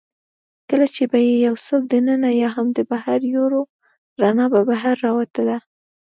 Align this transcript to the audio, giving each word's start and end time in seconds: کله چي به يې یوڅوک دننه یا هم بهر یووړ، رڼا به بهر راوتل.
کله 0.69 0.85
چي 0.95 1.03
به 1.11 1.17
يې 1.27 1.35
یوڅوک 1.45 1.83
دننه 1.91 2.29
یا 2.41 2.49
هم 2.55 2.67
بهر 2.91 3.19
یووړ، 3.33 3.53
رڼا 4.21 4.45
به 4.53 4.61
بهر 4.69 4.95
راوتل. 5.05 5.49